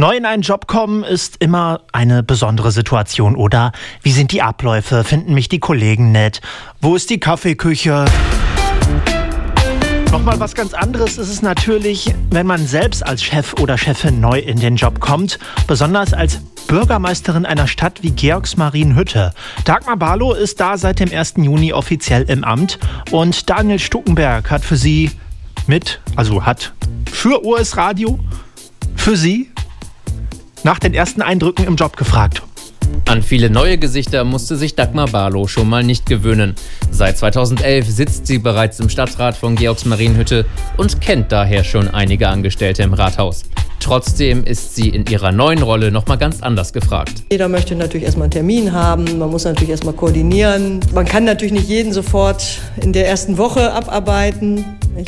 [0.00, 3.72] Neu in einen Job kommen ist immer eine besondere Situation, oder?
[4.00, 5.02] Wie sind die Abläufe?
[5.02, 6.40] Finden mich die Kollegen nett?
[6.80, 8.04] Wo ist die Kaffeeküche?
[10.12, 14.38] Nochmal was ganz anderes ist es natürlich, wenn man selbst als Chef oder Chefin neu
[14.38, 19.32] in den Job kommt, besonders als Bürgermeisterin einer Stadt wie Georgsmarienhütte.
[19.64, 21.34] Dagmar Barlow ist da seit dem 1.
[21.38, 22.78] Juni offiziell im Amt
[23.10, 25.10] und Daniel Stuckenberg hat für sie
[25.66, 26.72] mit, also hat
[27.10, 28.20] für US Radio,
[28.94, 29.50] für sie
[30.68, 32.42] nach den ersten Eindrücken im Job gefragt.
[33.06, 36.56] An viele neue Gesichter musste sich Dagmar Barlow schon mal nicht gewöhnen.
[36.90, 40.44] Seit 2011 sitzt sie bereits im Stadtrat von Georgsmarienhütte
[40.76, 43.44] und kennt daher schon einige Angestellte im Rathaus.
[43.80, 47.22] Trotzdem ist sie in ihrer neuen Rolle nochmal ganz anders gefragt.
[47.30, 50.80] Jeder möchte natürlich erstmal einen Termin haben, man muss natürlich erstmal koordinieren.
[50.92, 54.66] Man kann natürlich nicht jeden sofort in der ersten Woche abarbeiten.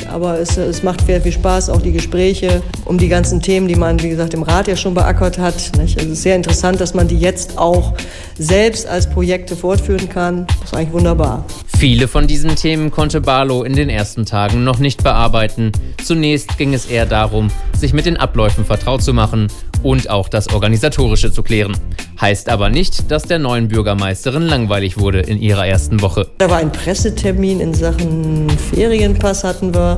[0.09, 3.75] Aber es, es macht sehr viel Spaß, auch die Gespräche um die ganzen Themen, die
[3.75, 5.73] man, wie gesagt, im Rat ja schon beackert hat.
[5.79, 5.99] Nicht?
[5.99, 7.95] Also es ist sehr interessant, dass man die jetzt auch
[8.39, 10.47] selbst als Projekte fortführen kann.
[10.61, 11.45] Das ist eigentlich wunderbar.
[11.79, 15.73] Viele von diesen Themen konnte Barlow in den ersten Tagen noch nicht bearbeiten.
[16.05, 19.49] Zunächst ging es eher darum, sich mit den Abläufen vertraut zu machen
[19.83, 21.77] und auch das Organisatorische zu klären.
[22.21, 26.27] Heißt aber nicht, dass der neuen Bürgermeisterin langweilig wurde in ihrer ersten Woche.
[26.37, 29.97] Da war ein Pressetermin in Sachen Ferienpass hatten wir.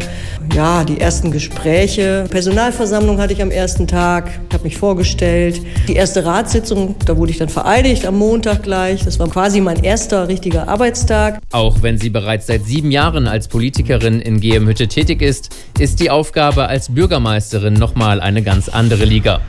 [0.54, 2.26] Ja, die ersten Gespräche.
[2.30, 5.60] Personalversammlung hatte ich am ersten Tag, habe mich vorgestellt.
[5.88, 9.04] Die erste Ratssitzung, da wurde ich dann vereidigt am Montag gleich.
[9.04, 11.40] Das war quasi mein erster richtiger Arbeitstag.
[11.50, 16.10] Auch wenn sie bereits seit sieben Jahren als Politikerin in Gehemhütte tätig ist, ist die
[16.10, 19.40] Aufgabe als Bürgermeisterin nochmal eine ganz andere Liga.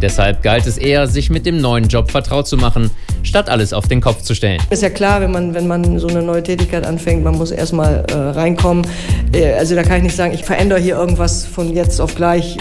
[0.00, 2.90] Deshalb galt es eher, sich mit dem neuen Job vertraut zu machen,
[3.22, 4.60] statt alles auf den Kopf zu stellen.
[4.70, 8.04] Ist ja klar, wenn man, wenn man so eine neue Tätigkeit anfängt, man muss erstmal
[8.10, 8.86] äh, reinkommen.
[9.32, 12.56] Äh, also da kann ich nicht sagen, ich verändere hier irgendwas von jetzt auf gleich.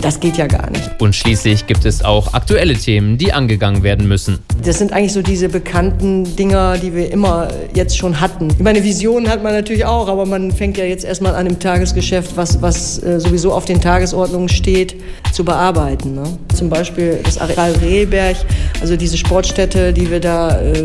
[0.00, 0.90] Das geht ja gar nicht.
[1.00, 4.38] Und schließlich gibt es auch aktuelle Themen, die angegangen werden müssen.
[4.64, 8.48] Das sind eigentlich so diese bekannten Dinger, die wir immer jetzt schon hatten.
[8.50, 11.58] Ich meine, Visionen hat man natürlich auch, aber man fängt ja jetzt erstmal an im
[11.58, 14.96] Tagesgeschäft, was, was äh, sowieso auf den Tagesordnungen steht,
[15.32, 16.14] zu bearbeiten.
[16.14, 16.38] Ne?
[16.54, 18.36] Zum Beispiel das Areal Rehberg,
[18.80, 20.84] also diese Sportstätte, die wir da, äh,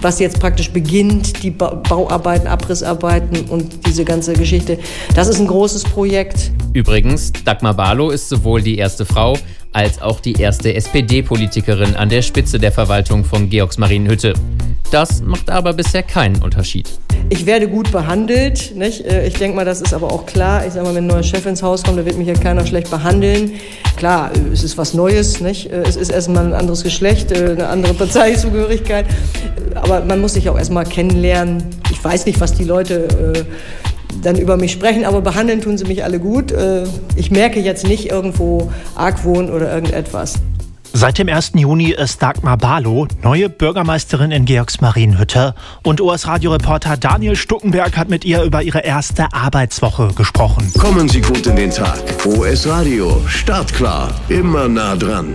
[0.00, 4.78] was jetzt praktisch beginnt, die ba Bauarbeiten, Abrissarbeiten und diese ganze Geschichte.
[5.14, 6.50] Das ist ein großes Projekt.
[6.72, 9.36] Übrigens, Dagmar Barlow ist sowohl die erste Frau
[9.72, 14.32] als auch die erste SPD-Politikerin an der Spitze der Verwaltung von Georgsmarienhütte.
[14.90, 16.88] Das macht aber bisher keinen Unterschied.
[17.28, 18.76] Ich werde gut behandelt.
[18.76, 19.04] Nicht?
[19.04, 20.64] Äh, ich denke mal, das ist aber auch klar.
[20.64, 22.64] Ich sage mal, wenn ein neuer Chef ins Haus kommt, da wird mich ja keiner
[22.64, 23.52] schlecht behandeln.
[23.96, 25.40] Klar, äh, es ist was Neues.
[25.40, 25.70] Nicht?
[25.72, 29.06] Äh, es ist erstmal ein anderes Geschlecht, eine andere Parteizugehörigkeit.
[29.74, 31.64] Aber man muss sich auch erstmal kennenlernen.
[31.90, 33.46] Ich weiß nicht, was die Leute
[34.22, 36.54] dann über mich sprechen, aber behandeln tun sie mich alle gut.
[37.14, 40.34] Ich merke jetzt nicht irgendwo Argwohn oder irgendetwas.
[40.92, 41.52] Seit dem 1.
[41.54, 48.42] Juni ist Dagmar Barlow neue Bürgermeisterin in Georgsmarienhütte und OS-Radio-Reporter Daniel Stuckenberg hat mit ihr
[48.42, 50.70] über ihre erste Arbeitswoche gesprochen.
[50.78, 51.98] Kommen Sie gut in den Tag.
[52.24, 55.24] OS Radio, startklar, immer nah dran.